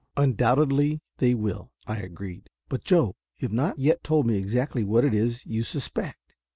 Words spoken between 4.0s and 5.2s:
told me exactly what it